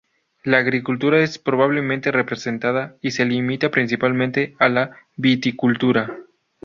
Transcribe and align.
La 0.43 0.57
agricultura 0.57 1.19
está 1.19 1.43
pobremente 1.51 2.11
representada 2.11 2.95
y 3.03 3.11
se 3.11 3.23
limita 3.23 3.69
principalmente 3.69 4.55
a 4.57 4.67
la 4.67 4.97
viticultura. 5.15 6.17